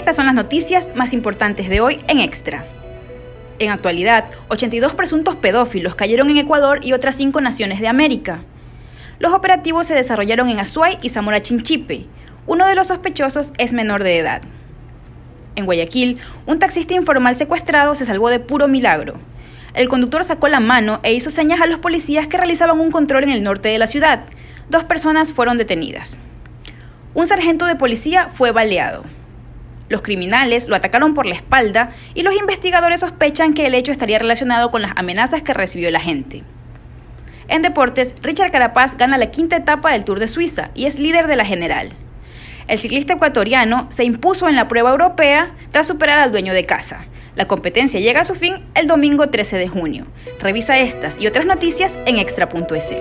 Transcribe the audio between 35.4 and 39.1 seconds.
que recibió la gente. En deportes, Richard Carapaz